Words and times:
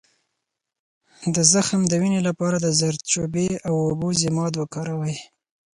د 1.35 1.37
زخم 1.53 1.81
د 1.87 1.93
وینې 2.01 2.21
لپاره 2.27 2.57
د 2.59 2.67
زردچوبې 2.79 3.49
او 3.67 3.73
اوبو 3.85 4.07
ضماد 4.21 4.53
وکاروئ 4.57 5.15